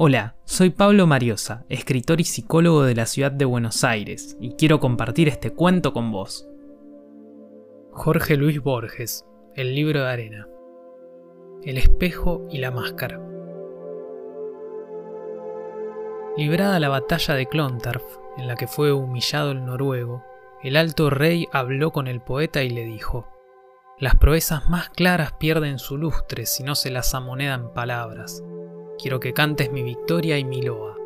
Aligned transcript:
Hola, 0.00 0.36
soy 0.44 0.70
Pablo 0.70 1.08
Mariosa, 1.08 1.64
escritor 1.68 2.20
y 2.20 2.24
psicólogo 2.24 2.84
de 2.84 2.94
la 2.94 3.04
ciudad 3.04 3.32
de 3.32 3.44
Buenos 3.44 3.82
Aires, 3.82 4.36
y 4.38 4.52
quiero 4.52 4.78
compartir 4.78 5.26
este 5.26 5.50
cuento 5.50 5.92
con 5.92 6.12
vos. 6.12 6.48
Jorge 7.90 8.36
Luis 8.36 8.62
Borges, 8.62 9.26
El 9.56 9.74
libro 9.74 10.02
de 10.02 10.08
arena. 10.08 10.48
El 11.64 11.78
espejo 11.78 12.46
y 12.48 12.58
la 12.58 12.70
máscara. 12.70 13.20
Librada 16.36 16.78
la 16.78 16.90
batalla 16.90 17.34
de 17.34 17.46
Clontarf, 17.46 18.04
en 18.36 18.46
la 18.46 18.54
que 18.54 18.68
fue 18.68 18.92
humillado 18.92 19.50
el 19.50 19.64
noruego, 19.64 20.22
el 20.62 20.76
alto 20.76 21.10
rey 21.10 21.48
habló 21.50 21.90
con 21.90 22.06
el 22.06 22.20
poeta 22.20 22.62
y 22.62 22.70
le 22.70 22.84
dijo, 22.84 23.26
Las 23.98 24.14
proezas 24.14 24.68
más 24.68 24.90
claras 24.90 25.32
pierden 25.32 25.80
su 25.80 25.96
lustre 25.96 26.46
si 26.46 26.62
no 26.62 26.76
se 26.76 26.92
las 26.92 27.16
amonedan 27.16 27.72
palabras. 27.74 28.44
Quiero 29.00 29.20
que 29.20 29.32
cantes 29.32 29.70
mi 29.70 29.84
victoria 29.84 30.38
y 30.38 30.44
mi 30.44 30.60
loa. 30.60 30.96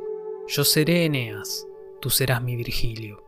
Yo 0.48 0.64
seré 0.64 1.04
Eneas, 1.04 1.68
tú 2.00 2.08
serás 2.08 2.42
mi 2.42 2.56
Virgilio. 2.56 3.22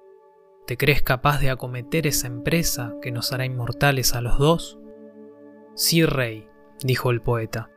¿Te 0.66 0.78
crees 0.78 1.02
capaz 1.02 1.38
de 1.40 1.50
acometer 1.50 2.06
esa 2.06 2.28
empresa 2.28 2.94
que 3.02 3.12
nos 3.12 3.32
hará 3.32 3.44
inmortales 3.44 4.14
a 4.14 4.22
los 4.22 4.38
dos? 4.38 4.78
Sí, 5.74 6.06
rey, 6.06 6.48
dijo 6.82 7.10
el 7.10 7.20
poeta. 7.20 7.70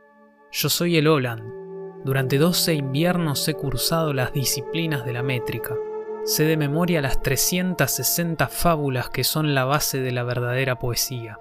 Yo 0.50 0.70
soy 0.70 0.96
el 0.96 1.08
Oland. 1.08 2.04
Durante 2.06 2.38
doce 2.38 2.72
inviernos 2.72 3.46
he 3.48 3.54
cursado 3.54 4.14
las 4.14 4.32
disciplinas 4.32 5.04
de 5.04 5.12
la 5.12 5.22
métrica. 5.22 5.76
Sé 6.24 6.44
de 6.44 6.56
memoria 6.56 7.02
las 7.02 7.20
360 7.22 8.48
fábulas 8.48 9.10
que 9.10 9.24
son 9.24 9.54
la 9.54 9.66
base 9.66 10.00
de 10.00 10.12
la 10.12 10.22
verdadera 10.22 10.78
poesía. 10.78 11.38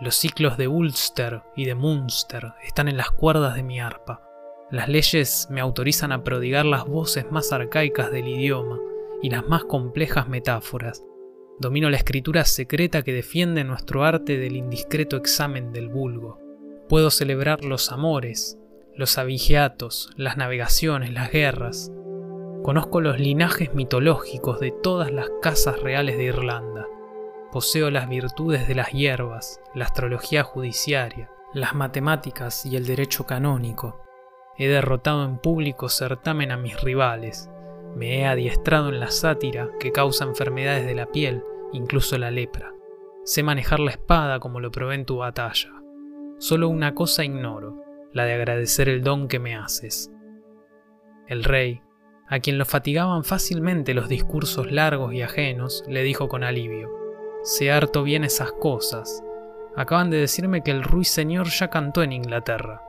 Los 0.00 0.14
ciclos 0.14 0.56
de 0.56 0.68
Ulster 0.68 1.42
y 1.56 1.64
de 1.64 1.74
Munster 1.74 2.52
están 2.62 2.86
en 2.86 2.96
las 2.96 3.10
cuerdas 3.10 3.56
de 3.56 3.64
mi 3.64 3.80
arpa. 3.80 4.27
Las 4.70 4.90
leyes 4.90 5.48
me 5.50 5.62
autorizan 5.62 6.12
a 6.12 6.22
prodigar 6.22 6.66
las 6.66 6.84
voces 6.84 7.30
más 7.30 7.52
arcaicas 7.52 8.12
del 8.12 8.28
idioma 8.28 8.78
y 9.22 9.30
las 9.30 9.48
más 9.48 9.64
complejas 9.64 10.28
metáforas. 10.28 11.02
Domino 11.58 11.88
la 11.88 11.96
escritura 11.96 12.44
secreta 12.44 13.02
que 13.02 13.14
defiende 13.14 13.64
nuestro 13.64 14.04
arte 14.04 14.36
del 14.36 14.56
indiscreto 14.56 15.16
examen 15.16 15.72
del 15.72 15.88
vulgo. 15.88 16.38
Puedo 16.86 17.10
celebrar 17.10 17.64
los 17.64 17.90
amores, 17.92 18.58
los 18.94 19.16
abigeatos, 19.16 20.10
las 20.16 20.36
navegaciones, 20.36 21.14
las 21.14 21.32
guerras. 21.32 21.90
Conozco 22.62 23.00
los 23.00 23.18
linajes 23.18 23.72
mitológicos 23.72 24.60
de 24.60 24.70
todas 24.70 25.10
las 25.10 25.30
casas 25.40 25.80
reales 25.80 26.18
de 26.18 26.24
Irlanda. 26.24 26.86
Poseo 27.52 27.90
las 27.90 28.06
virtudes 28.06 28.68
de 28.68 28.74
las 28.74 28.92
hierbas, 28.92 29.62
la 29.74 29.86
astrología 29.86 30.42
judiciaria, 30.42 31.30
las 31.54 31.74
matemáticas 31.74 32.66
y 32.66 32.76
el 32.76 32.84
derecho 32.84 33.24
canónico. 33.24 34.07
He 34.60 34.66
derrotado 34.66 35.24
en 35.24 35.38
público 35.38 35.88
certamen 35.88 36.50
a 36.50 36.56
mis 36.56 36.80
rivales. 36.82 37.48
Me 37.94 38.18
he 38.18 38.26
adiestrado 38.26 38.88
en 38.88 38.98
la 38.98 39.12
sátira 39.12 39.70
que 39.78 39.92
causa 39.92 40.24
enfermedades 40.24 40.84
de 40.84 40.96
la 40.96 41.06
piel, 41.06 41.44
incluso 41.72 42.18
la 42.18 42.32
lepra. 42.32 42.72
Sé 43.24 43.44
manejar 43.44 43.78
la 43.78 43.92
espada 43.92 44.40
como 44.40 44.58
lo 44.58 44.72
probé 44.72 44.96
en 44.96 45.04
tu 45.04 45.18
batalla. 45.18 45.70
Solo 46.38 46.68
una 46.68 46.96
cosa 46.96 47.24
ignoro, 47.24 47.84
la 48.12 48.24
de 48.24 48.34
agradecer 48.34 48.88
el 48.88 49.04
don 49.04 49.28
que 49.28 49.38
me 49.38 49.54
haces. 49.54 50.10
El 51.28 51.44
rey, 51.44 51.80
a 52.26 52.40
quien 52.40 52.58
lo 52.58 52.64
fatigaban 52.64 53.22
fácilmente 53.22 53.94
los 53.94 54.08
discursos 54.08 54.72
largos 54.72 55.14
y 55.14 55.22
ajenos, 55.22 55.84
le 55.86 56.02
dijo 56.02 56.28
con 56.28 56.42
alivio, 56.42 56.90
Sé 57.44 57.70
harto 57.70 58.02
bien 58.02 58.24
esas 58.24 58.50
cosas. 58.50 59.22
Acaban 59.76 60.10
de 60.10 60.16
decirme 60.16 60.62
que 60.64 60.72
el 60.72 60.82
ruiseñor 60.82 61.46
ya 61.46 61.70
cantó 61.70 62.02
en 62.02 62.12
Inglaterra 62.12 62.87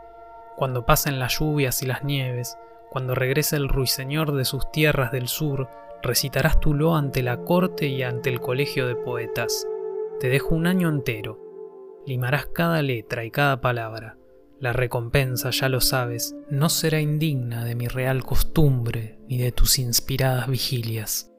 cuando 0.59 0.85
pasen 0.85 1.19
las 1.19 1.39
lluvias 1.39 1.81
y 1.81 1.85
las 1.85 2.03
nieves, 2.03 2.57
cuando 2.91 3.15
regrese 3.15 3.55
el 3.55 3.69
ruiseñor 3.69 4.33
de 4.33 4.43
sus 4.43 4.69
tierras 4.71 5.09
del 5.13 5.29
sur, 5.29 5.69
recitarás 6.03 6.59
tu 6.59 6.73
lo 6.73 6.97
ante 6.97 7.23
la 7.23 7.45
corte 7.45 7.87
y 7.87 8.03
ante 8.03 8.29
el 8.29 8.41
colegio 8.41 8.85
de 8.85 8.97
poetas. 8.97 9.65
Te 10.19 10.27
dejo 10.27 10.53
un 10.53 10.67
año 10.67 10.89
entero. 10.89 11.39
Limarás 12.05 12.47
cada 12.47 12.81
letra 12.81 13.23
y 13.23 13.31
cada 13.31 13.61
palabra. 13.61 14.17
La 14.59 14.73
recompensa, 14.73 15.51
ya 15.51 15.69
lo 15.69 15.79
sabes, 15.79 16.35
no 16.49 16.67
será 16.67 16.99
indigna 16.99 17.63
de 17.63 17.75
mi 17.75 17.87
real 17.87 18.25
costumbre 18.25 19.17
ni 19.29 19.37
de 19.37 19.53
tus 19.53 19.79
inspiradas 19.79 20.49
vigilias. 20.49 21.31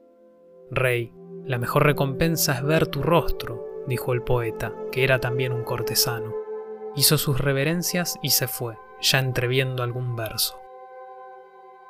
Rey, 0.71 1.13
la 1.45 1.59
mejor 1.59 1.85
recompensa 1.85 2.55
es 2.55 2.63
ver 2.63 2.87
tu 2.87 3.03
rostro, 3.03 3.83
dijo 3.85 4.13
el 4.13 4.23
poeta, 4.23 4.73
que 4.91 5.03
era 5.03 5.19
también 5.19 5.53
un 5.53 5.63
cortesano. 5.63 6.33
Hizo 6.95 7.19
sus 7.19 7.39
reverencias 7.39 8.17
y 8.23 8.31
se 8.31 8.47
fue 8.47 8.77
ya 9.01 9.19
entreviendo 9.19 9.83
algún 9.83 10.15
verso. 10.15 10.59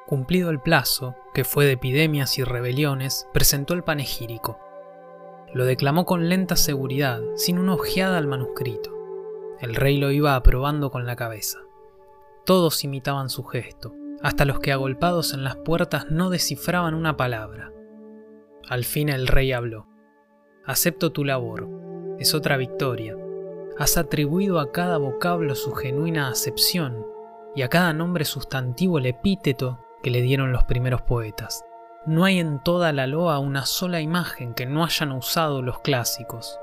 Cumplido 0.08 0.50
el 0.50 0.60
plazo, 0.60 1.16
que 1.34 1.44
fue 1.44 1.66
de 1.66 1.74
epidemias 1.74 2.38
y 2.38 2.44
rebeliones, 2.44 3.28
presentó 3.34 3.74
el 3.74 3.84
panegírico. 3.84 4.60
Lo 5.54 5.66
declamó 5.66 6.06
con 6.06 6.28
lenta 6.30 6.56
seguridad, 6.56 7.22
sin 7.36 7.60
una 7.60 7.76
ojeada 7.76 8.18
al 8.18 8.28
manuscrito. 8.28 8.92
El 9.60 9.76
rey 9.76 9.98
lo 9.98 10.12
iba 10.12 10.36
aprobando 10.36 10.92
con 10.92 11.06
la 11.06 11.16
cabeza. 11.16 11.60
Todos 12.46 12.84
imitaban 12.84 13.30
su 13.30 13.44
gesto, 13.44 13.94
hasta 14.22 14.46
los 14.46 14.60
que 14.60 14.72
agolpados 14.72 15.34
en 15.34 15.44
las 15.44 15.56
puertas 15.56 16.10
no 16.10 16.30
descifraban 16.30 16.94
una 16.94 17.16
palabra. 17.16 17.72
Al 18.68 18.86
fin 18.86 19.10
el 19.10 19.28
rey 19.28 19.52
habló. 19.52 19.88
Acepto 20.66 21.12
tu 21.12 21.24
labor. 21.24 21.68
Es 22.20 22.34
otra 22.34 22.58
victoria, 22.58 23.16
has 23.78 23.98
atribuido 23.98 24.60
a 24.60 24.72
cada 24.72 24.98
vocablo 24.98 25.56
su 25.56 25.74
genuina 25.74 26.30
acepción 26.30 27.06
y 27.56 27.62
a 27.64 27.70
cada 27.70 27.94
nombre 27.94 28.26
sustantivo 28.26 28.98
el 28.98 29.06
epíteto 29.06 29.80
que 30.04 30.12
le 30.12 30.22
dieron 30.22 30.52
los 30.52 30.64
primeros 30.64 31.02
poetas. 31.02 31.64
No 32.06 32.26
hay 32.26 32.40
en 32.40 32.62
toda 32.64 32.92
la 32.94 33.08
loa 33.08 33.40
una 33.40 33.66
sola 33.66 34.02
imagen 34.02 34.54
que 34.54 34.66
no 34.66 34.84
hayan 34.84 35.12
usado 35.12 35.62
los 35.62 35.80
clásicos. 35.80 36.60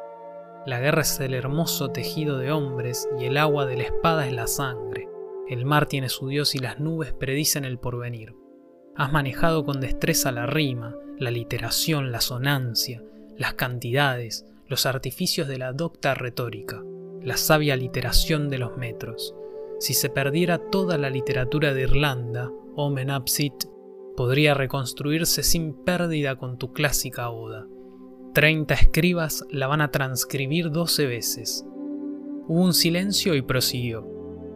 La 0.67 0.81
guerra 0.81 1.03
es 1.03 1.21
el 1.21 1.35
hermoso 1.35 1.91
tejido 1.91 2.39
de 2.39 2.51
hombres 2.51 3.09
y 3.19 3.25
el 3.25 3.37
agua 3.37 3.65
de 3.65 3.77
la 3.77 3.85
espada 3.85 4.27
es 4.27 4.33
la 4.33 4.47
sangre. 4.47 5.09
El 5.49 5.65
mar 5.65 5.87
tiene 5.87 6.09
su 6.09 6.29
dios 6.29 6.55
y 6.55 6.59
las 6.59 6.81
nubes 6.81 7.13
predicen 7.13 7.65
el 7.65 7.79
porvenir. 7.79 8.35
Has 8.97 9.13
manejado 9.13 9.65
con 9.65 9.81
destreza 9.81 10.33
la 10.33 10.47
rima, 10.47 10.97
la 11.19 11.31
literación, 11.31 12.11
la 12.11 12.21
sonancia, 12.21 13.03
las 13.37 13.55
cantidades, 13.55 14.45
los 14.67 14.85
artificios 14.85 15.47
de 15.47 15.59
la 15.59 15.73
docta 15.73 16.15
retórica 16.15 16.83
la 17.23 17.37
sabia 17.37 17.77
literación 17.77 18.49
de 18.49 18.59
los 18.59 18.77
metros. 18.77 19.34
Si 19.79 19.95
se 19.95 20.11
perdiera 20.11 20.59
toda 20.59 20.99
la 20.99 21.11
literatura 21.11 21.73
de 21.73 21.83
Irlanda, 21.83 22.51
Omen 22.75 23.11
Absit, 23.11 23.65
podría 24.17 24.55
reconstruirse 24.55 25.43
sin 25.43 25.84
pérdida 25.84 26.37
con 26.37 26.59
tu 26.59 26.73
clásica 26.73 27.31
oda. 27.31 27.67
Treinta 28.34 28.75
escribas 28.75 29.45
la 29.51 29.67
van 29.67 29.81
a 29.81 29.91
transcribir 29.91 30.71
doce 30.71 31.06
veces. 31.06 31.65
Hubo 32.49 32.62
un 32.62 32.75
silencio 32.75 33.35
y 33.35 33.43
prosiguió. 33.43 34.06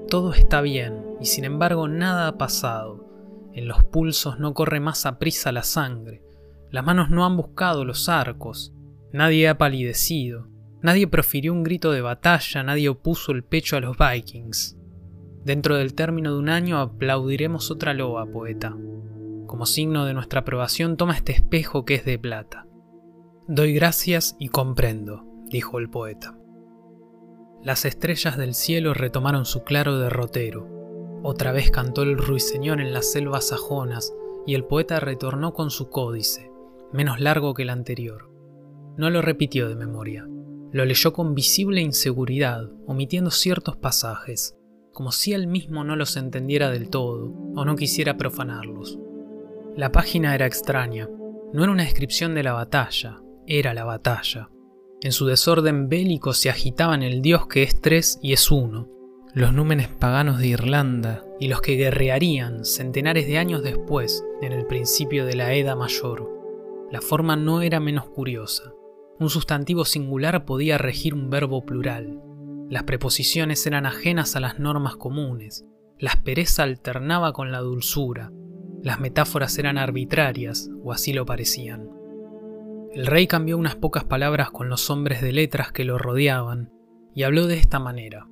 Todo 0.09 0.33
está 0.33 0.61
bien, 0.61 1.05
y 1.21 1.27
sin 1.27 1.45
embargo 1.45 1.89
nada 1.89 2.29
ha 2.29 2.39
pasado. 2.39 3.09
En 3.53 3.69
los 3.69 3.85
pulsos 3.85 4.39
no 4.39 4.55
corre 4.55 4.81
más 4.81 5.07
a 5.07 5.19
prisa 5.19 5.53
la 5.53 5.63
sangre. 5.63 6.23
Las 6.71 6.85
manos 6.85 7.11
no 7.11 7.25
han 7.25 7.37
buscado 7.37 7.85
los 7.85 8.09
arcos. 8.09 8.73
Nadie 9.13 9.49
ha 9.49 9.59
palidecido. 9.59 10.49
Nadie 10.83 11.07
profirió 11.07 11.53
un 11.53 11.63
grito 11.63 11.93
de 11.93 12.01
batalla, 12.01 12.65
nadie 12.65 12.89
opuso 12.89 13.31
el 13.33 13.45
pecho 13.45 13.77
a 13.77 13.81
los 13.81 13.97
vikings. 13.97 14.77
Dentro 15.45 15.77
del 15.77 15.95
término 15.95 16.33
de 16.33 16.39
un 16.39 16.49
año 16.49 16.79
aplaudiremos 16.79 17.71
otra 17.71 17.95
loa, 17.95 18.27
poeta. 18.27 18.77
Como 19.47 19.65
signo 19.67 20.05
de 20.07 20.15
nuestra 20.15 20.41
aprobación 20.41 20.97
toma 20.97 21.15
este 21.15 21.33
espejo 21.33 21.85
que 21.85 21.95
es 21.95 22.05
de 22.05 22.19
plata. 22.19 22.67
Doy 23.47 23.75
gracias 23.75 24.37
y 24.41 24.49
comprendo, 24.49 25.25
dijo 25.47 25.79
el 25.79 25.89
poeta. 25.89 26.37
Las 27.63 27.85
estrellas 27.85 28.37
del 28.37 28.55
cielo 28.55 28.93
retomaron 28.93 29.45
su 29.45 29.63
claro 29.63 29.99
derrotero. 29.99 30.69
Otra 31.23 31.53
vez 31.53 31.71
cantó 31.71 32.03
el 32.03 32.19
ruiseñor 32.19 32.81
en 32.81 32.93
las 32.93 33.13
selvas 33.13 33.49
sajonas 33.49 34.13
y 34.47 34.57
el 34.57 34.65
poeta 34.65 34.99
retornó 34.99 35.55
con 35.55 35.71
su 35.71 35.91
códice, 35.91 36.51
menos 36.93 37.21
largo 37.21 37.55
que 37.55 37.63
el 37.63 37.71
anterior. 37.71 38.29
No 38.97 39.11
lo 39.11 39.23
repitió 39.23 39.69
de 39.69 39.77
memoria, 39.77 40.27
lo 40.73 40.85
leyó 40.85 41.13
con 41.13 41.35
visible 41.35 41.81
inseguridad, 41.83 42.71
omitiendo 42.87 43.31
ciertos 43.31 43.77
pasajes, 43.77 44.57
como 44.93 45.13
si 45.13 45.35
él 45.35 45.47
mismo 45.47 45.85
no 45.85 45.97
los 45.97 46.17
entendiera 46.17 46.71
del 46.71 46.89
todo 46.89 47.33
o 47.55 47.65
no 47.65 47.77
quisiera 47.77 48.17
profanarlos. 48.17 48.99
La 49.77 49.93
página 49.93 50.35
era 50.35 50.47
extraña, 50.47 51.09
no 51.53 51.63
era 51.63 51.73
una 51.73 51.85
descripción 51.85 52.35
de 52.35 52.43
la 52.43 52.55
batalla, 52.55 53.21
era 53.47 53.75
la 53.75 53.85
batalla. 53.85 54.51
En 55.03 55.13
su 55.13 55.27
desorden 55.27 55.89
bélico 55.89 56.33
se 56.33 56.49
agitaban 56.49 57.03
el 57.03 57.21
dios 57.21 57.47
que 57.47 57.63
es 57.63 57.81
tres 57.81 58.19
y 58.23 58.33
es 58.33 58.51
uno, 58.51 58.89
los 59.35 59.53
númenes 59.53 59.89
paganos 59.89 60.39
de 60.39 60.49
Irlanda 60.49 61.25
y 61.41 61.49
los 61.49 61.63
que 61.63 61.77
guerrearían 61.77 62.65
centenares 62.65 63.27
de 63.27 63.39
años 63.39 63.63
después, 63.63 64.25
en 64.43 64.53
el 64.53 64.67
principio 64.67 65.25
de 65.27 65.35
la 65.37 65.55
Edad 65.55 65.77
Mayor. 65.77 66.31
La 66.91 67.01
forma 67.01 67.35
no 67.37 67.63
era 67.63 67.81
menos 67.81 68.09
curiosa. 68.11 68.75
Un 69.23 69.31
sustantivo 69.31 69.85
singular 69.85 70.45
podía 70.45 70.79
regir 70.79 71.15
un 71.15 71.31
verbo 71.31 71.65
plural. 71.65 72.21
Las 72.69 72.83
preposiciones 72.83 73.65
eran 73.69 73.87
ajenas 73.87 74.35
a 74.35 74.41
las 74.41 74.59
normas 74.59 74.97
comunes. 74.97 75.65
La 75.97 76.11
aspereza 76.11 76.65
alternaba 76.65 77.33
con 77.33 77.53
la 77.53 77.61
dulzura, 77.61 78.33
las 78.83 78.99
metáforas 78.99 79.57
eran 79.59 79.79
arbitrarias, 79.79 80.69
o 80.83 80.91
así 80.91 81.13
lo 81.13 81.25
parecían. 81.25 81.89
El 82.93 83.07
rey 83.07 83.29
cambió 83.29 83.57
unas 83.57 83.77
pocas 83.77 84.03
palabras 84.03 84.51
con 84.51 84.69
los 84.69 84.91
hombres 84.91 85.23
de 85.23 85.31
letras 85.31 85.71
que 85.71 85.85
lo 85.85 85.99
rodeaban, 85.99 86.73
y 87.15 87.23
habló 87.23 87.47
de 87.47 87.59
esta 87.59 87.79
manera. 87.79 88.27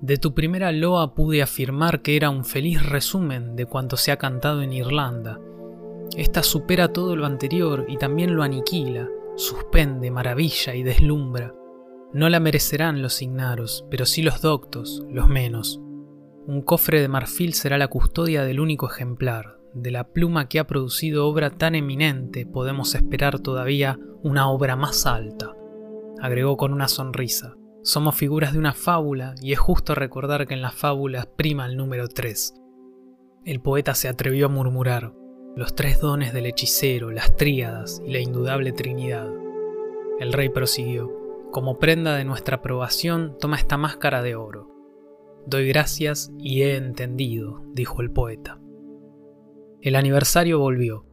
De 0.00 0.16
tu 0.16 0.34
primera 0.34 0.72
loa 0.72 1.14
pude 1.14 1.42
afirmar 1.42 2.02
que 2.02 2.16
era 2.16 2.30
un 2.30 2.44
feliz 2.44 2.84
resumen 2.84 3.54
de 3.54 3.66
cuanto 3.66 3.96
se 3.96 4.10
ha 4.10 4.16
cantado 4.16 4.62
en 4.62 4.72
Irlanda. 4.72 5.38
Esta 6.16 6.42
supera 6.42 6.88
todo 6.88 7.14
lo 7.14 7.24
anterior 7.24 7.86
y 7.88 7.98
también 7.98 8.34
lo 8.34 8.42
aniquila, 8.42 9.08
suspende, 9.36 10.10
maravilla 10.10 10.74
y 10.74 10.82
deslumbra. 10.82 11.54
No 12.12 12.28
la 12.28 12.40
merecerán 12.40 13.02
los 13.02 13.22
ignaros, 13.22 13.86
pero 13.90 14.06
sí 14.06 14.22
los 14.22 14.40
doctos, 14.40 15.02
los 15.10 15.28
menos. 15.28 15.80
Un 16.46 16.62
cofre 16.62 17.00
de 17.00 17.08
marfil 17.08 17.54
será 17.54 17.78
la 17.78 17.88
custodia 17.88 18.44
del 18.44 18.60
único 18.60 18.88
ejemplar, 18.88 19.58
de 19.74 19.90
la 19.90 20.08
pluma 20.08 20.48
que 20.48 20.60
ha 20.60 20.66
producido 20.66 21.26
obra 21.26 21.50
tan 21.50 21.74
eminente 21.74 22.46
podemos 22.46 22.94
esperar 22.94 23.40
todavía 23.40 23.98
una 24.22 24.48
obra 24.48 24.76
más 24.76 25.06
alta, 25.06 25.54
agregó 26.20 26.56
con 26.56 26.72
una 26.72 26.88
sonrisa. 26.88 27.56
Somos 27.82 28.14
figuras 28.14 28.52
de 28.52 28.58
una 28.58 28.72
fábula 28.72 29.34
y 29.42 29.52
es 29.52 29.58
justo 29.58 29.94
recordar 29.94 30.46
que 30.46 30.54
en 30.54 30.62
las 30.62 30.74
fábulas 30.74 31.26
prima 31.26 31.66
el 31.66 31.76
número 31.76 32.08
3. 32.08 32.54
El 33.44 33.60
poeta 33.60 33.94
se 33.94 34.08
atrevió 34.08 34.46
a 34.46 34.48
murmurar, 34.48 35.12
los 35.56 35.76
tres 35.76 36.00
dones 36.00 36.32
del 36.32 36.46
hechicero, 36.46 37.10
las 37.10 37.36
tríadas 37.36 38.02
y 38.04 38.12
la 38.12 38.18
indudable 38.18 38.72
Trinidad. 38.72 39.30
El 40.18 40.32
rey 40.32 40.48
prosiguió, 40.48 41.12
como 41.52 41.78
prenda 41.78 42.16
de 42.16 42.24
nuestra 42.24 42.56
aprobación, 42.56 43.36
toma 43.38 43.56
esta 43.56 43.76
máscara 43.76 44.22
de 44.22 44.34
oro. 44.34 44.68
Doy 45.46 45.68
gracias 45.68 46.32
y 46.38 46.62
he 46.62 46.76
entendido, 46.76 47.62
dijo 47.72 48.02
el 48.02 48.10
poeta. 48.10 48.58
El 49.80 49.94
aniversario 49.94 50.58
volvió. 50.58 51.06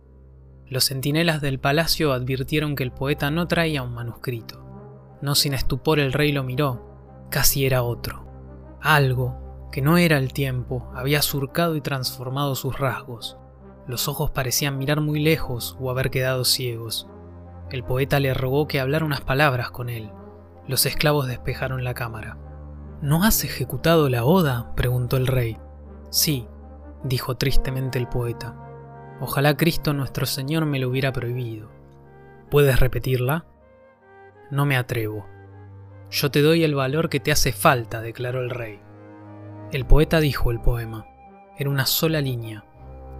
Los 0.65 0.85
centinelas 0.85 1.41
del 1.41 1.59
palacio 1.59 2.13
advirtieron 2.13 2.75
que 2.75 2.83
el 2.83 2.91
poeta 2.91 3.29
no 3.29 3.47
traía 3.47 3.83
un 3.83 3.93
manuscrito. 3.93 4.65
No 5.21 5.35
sin 5.35 5.53
estupor 5.53 5.99
el 5.99 6.13
rey 6.13 6.31
lo 6.31 6.43
miró. 6.43 7.27
Casi 7.29 7.65
era 7.65 7.83
otro. 7.83 8.25
Algo, 8.81 9.69
que 9.71 9.81
no 9.81 9.97
era 9.97 10.17
el 10.17 10.33
tiempo, 10.33 10.89
había 10.95 11.21
surcado 11.21 11.75
y 11.75 11.81
transformado 11.81 12.55
sus 12.55 12.79
rasgos. 12.79 13.37
Los 13.91 14.07
ojos 14.07 14.31
parecían 14.31 14.77
mirar 14.77 15.01
muy 15.01 15.19
lejos 15.19 15.75
o 15.77 15.91
haber 15.91 16.11
quedado 16.11 16.45
ciegos. 16.45 17.09
El 17.69 17.83
poeta 17.83 18.21
le 18.21 18.33
rogó 18.33 18.65
que 18.65 18.79
hablara 18.79 19.03
unas 19.03 19.19
palabras 19.19 19.69
con 19.69 19.89
él. 19.89 20.09
Los 20.65 20.85
esclavos 20.85 21.27
despejaron 21.27 21.83
la 21.83 21.93
cámara. 21.93 22.37
¿No 23.01 23.25
has 23.25 23.43
ejecutado 23.43 24.07
la 24.07 24.23
oda? 24.23 24.73
preguntó 24.77 25.17
el 25.17 25.27
rey. 25.27 25.57
Sí, 26.09 26.47
dijo 27.03 27.35
tristemente 27.35 27.99
el 27.99 28.07
poeta. 28.07 28.55
Ojalá 29.19 29.57
Cristo 29.57 29.91
nuestro 29.91 30.25
Señor 30.25 30.65
me 30.65 30.79
lo 30.79 30.87
hubiera 30.87 31.11
prohibido. 31.11 31.69
¿Puedes 32.49 32.79
repetirla? 32.79 33.45
No 34.51 34.65
me 34.65 34.77
atrevo. 34.77 35.25
Yo 36.09 36.31
te 36.31 36.41
doy 36.41 36.63
el 36.63 36.75
valor 36.75 37.09
que 37.09 37.19
te 37.19 37.33
hace 37.33 37.51
falta, 37.51 37.99
declaró 37.99 38.39
el 38.39 38.51
rey. 38.51 38.79
El 39.73 39.85
poeta 39.85 40.21
dijo 40.21 40.49
el 40.49 40.61
poema. 40.61 41.07
Era 41.57 41.69
una 41.69 41.85
sola 41.85 42.21
línea. 42.21 42.63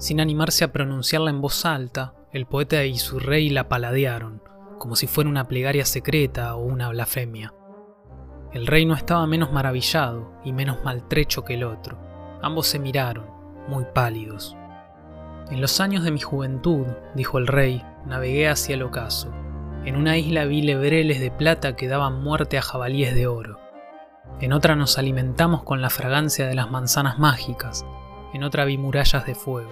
Sin 0.02 0.20
animarse 0.20 0.64
a 0.64 0.72
pronunciarla 0.72 1.30
en 1.30 1.42
voz 1.42 1.64
alta, 1.64 2.16
el 2.32 2.48
poeta 2.48 2.84
y 2.86 2.98
su 2.98 3.20
rey 3.20 3.52
la 3.52 3.70
paladearon, 3.70 4.42
como 4.80 4.96
si 4.96 5.06
fuera 5.06 5.30
una 5.30 5.48
plegaria 5.48 5.86
secreta 5.86 6.56
o 6.56 6.64
una 6.64 6.90
blasfemia. 6.90 7.54
El 8.52 8.66
rey 8.66 8.84
no 8.84 8.96
estaba 8.96 9.28
menos 9.28 9.54
maravillado 9.54 10.34
y 10.44 10.54
menos 10.54 10.84
maltrecho 10.84 11.46
que 11.46 11.54
el 11.54 11.64
otro. 11.64 12.00
Ambos 12.42 12.66
se 12.66 12.80
miraron, 12.80 13.28
muy 13.68 13.86
pálidos. 13.94 14.58
En 15.52 15.62
los 15.62 15.80
años 15.80 16.04
de 16.04 16.10
mi 16.10 16.20
juventud, 16.20 16.88
dijo 17.14 17.38
el 17.38 17.46
rey, 17.46 17.86
navegué 18.08 18.50
hacia 18.50 18.74
el 18.74 18.82
ocaso. 18.82 19.32
En 19.86 19.96
una 19.96 20.18
isla 20.18 20.46
vi 20.46 20.64
lebreles 20.64 21.20
de 21.20 21.30
plata 21.30 21.76
que 21.76 21.88
daban 21.88 22.24
muerte 22.24 22.58
a 22.58 22.64
jabalíes 22.64 23.14
de 23.14 23.28
oro. 23.28 23.60
En 24.40 24.52
otra 24.52 24.76
nos 24.76 24.98
alimentamos 24.98 25.62
con 25.62 25.80
la 25.80 25.92
fragancia 25.92 26.48
de 26.48 26.56
las 26.56 26.72
manzanas 26.72 27.20
mágicas. 27.20 27.86
En 28.34 28.44
otra 28.44 28.66
vi 28.66 28.78
murallas 28.78 29.26
de 29.26 29.36
fuego. 29.36 29.72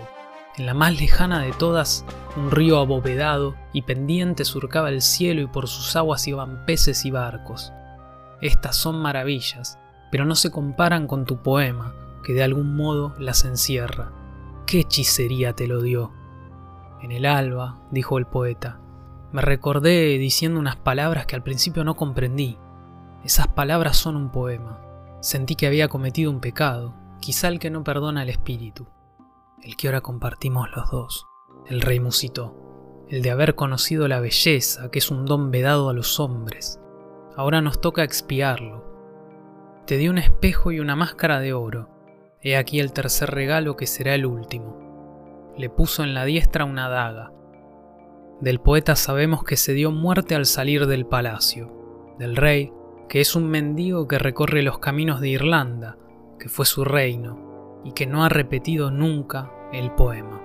En 0.57 0.65
la 0.65 0.73
más 0.73 0.99
lejana 0.99 1.41
de 1.41 1.53
todas, 1.53 2.05
un 2.35 2.51
río 2.51 2.79
abovedado 2.79 3.55
y 3.71 3.83
pendiente 3.83 4.43
surcaba 4.43 4.89
el 4.89 5.01
cielo 5.01 5.41
y 5.41 5.47
por 5.47 5.67
sus 5.67 5.95
aguas 5.95 6.27
iban 6.27 6.65
peces 6.65 7.05
y 7.05 7.11
barcos. 7.11 7.71
Estas 8.41 8.75
son 8.75 9.01
maravillas, 9.01 9.79
pero 10.11 10.25
no 10.25 10.35
se 10.35 10.51
comparan 10.51 11.07
con 11.07 11.25
tu 11.25 11.41
poema, 11.41 11.93
que 12.23 12.33
de 12.33 12.43
algún 12.43 12.75
modo 12.75 13.15
las 13.19 13.45
encierra. 13.45 14.11
¿Qué 14.65 14.81
hechicería 14.81 15.53
te 15.53 15.67
lo 15.67 15.81
dio? 15.81 16.11
En 17.01 17.11
el 17.11 17.25
alba, 17.25 17.79
dijo 17.91 18.17
el 18.17 18.25
poeta, 18.25 18.79
me 19.31 19.41
recordé 19.41 20.17
diciendo 20.17 20.59
unas 20.59 20.75
palabras 20.75 21.25
que 21.25 21.35
al 21.35 21.43
principio 21.43 21.83
no 21.83 21.95
comprendí. 21.95 22.57
Esas 23.23 23.47
palabras 23.47 23.95
son 23.95 24.15
un 24.15 24.31
poema. 24.31 24.81
Sentí 25.21 25.55
que 25.55 25.67
había 25.67 25.87
cometido 25.87 26.31
un 26.31 26.39
pecado, 26.39 26.95
quizá 27.19 27.47
el 27.47 27.59
que 27.59 27.69
no 27.69 27.83
perdona 27.83 28.23
el 28.23 28.29
espíritu, 28.29 28.87
el 29.63 29.75
que 29.75 29.87
ahora 29.87 30.01
compartimos 30.01 30.69
los 30.75 30.89
dos. 30.91 31.27
El 31.67 31.81
rey 31.81 31.99
musitó, 31.99 33.05
el 33.09 33.21
de 33.21 33.31
haber 33.31 33.55
conocido 33.55 34.07
la 34.07 34.19
belleza, 34.19 34.89
que 34.91 34.99
es 34.99 35.11
un 35.11 35.25
don 35.25 35.51
vedado 35.51 35.89
a 35.89 35.93
los 35.93 36.19
hombres. 36.19 36.79
Ahora 37.35 37.61
nos 37.61 37.81
toca 37.81 38.03
expiarlo. 38.03 38.85
Te 39.85 39.97
di 39.97 40.07
un 40.09 40.17
espejo 40.17 40.71
y 40.71 40.79
una 40.79 40.95
máscara 40.95 41.39
de 41.39 41.53
oro, 41.53 41.89
He 42.41 42.55
aquí 42.55 42.79
el 42.79 42.93
tercer 42.93 43.31
regalo 43.31 43.75
que 43.75 43.85
será 43.85 44.15
el 44.15 44.25
último. 44.25 45.53
Le 45.57 45.69
puso 45.69 46.03
en 46.03 46.13
la 46.13 46.23
diestra 46.23 46.63
una 46.63 46.87
daga. 46.87 47.33
Del 48.39 48.61
poeta 48.61 48.95
sabemos 48.95 49.43
que 49.43 49.57
se 49.57 49.73
dio 49.73 49.91
muerte 49.91 50.35
al 50.35 50.45
salir 50.45 50.87
del 50.87 51.05
palacio. 51.05 52.15
Del 52.17 52.37
rey, 52.37 52.71
que 53.09 53.19
es 53.19 53.35
un 53.35 53.49
mendigo 53.49 54.07
que 54.07 54.19
recorre 54.19 54.61
los 54.61 54.79
caminos 54.79 55.19
de 55.19 55.29
Irlanda, 55.29 55.97
que 56.39 56.49
fue 56.49 56.65
su 56.65 56.83
reino, 56.83 57.81
y 57.83 57.91
que 57.91 58.07
no 58.07 58.23
ha 58.23 58.29
repetido 58.29 58.89
nunca 58.89 59.51
el 59.71 59.91
poema. 59.91 60.41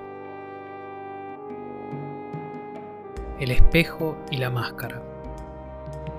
El 3.39 3.51
espejo 3.51 4.17
y 4.31 4.37
la 4.37 4.51
máscara. 4.51 5.03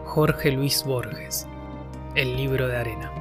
Jorge 0.06 0.51
Luis 0.51 0.83
Borges. 0.83 1.48
El 2.16 2.36
libro 2.36 2.68
de 2.68 2.77
arena. 2.77 3.12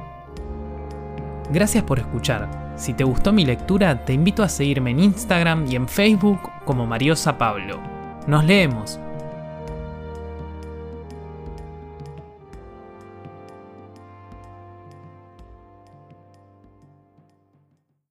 Gracias 1.51 1.83
por 1.83 1.99
escuchar. 1.99 2.73
Si 2.75 2.93
te 2.93 3.03
gustó 3.03 3.31
mi 3.31 3.45
lectura, 3.45 4.03
te 4.03 4.13
invito 4.13 4.43
a 4.43 4.49
seguirme 4.49 4.91
en 4.91 4.99
Instagram 4.99 5.65
y 5.67 5.75
en 5.75 5.87
Facebook 5.87 6.39
como 6.65 6.85
Mariosa 6.85 7.37
Pablo. 7.37 7.79
Nos 8.27 8.43
leemos. 8.43 8.99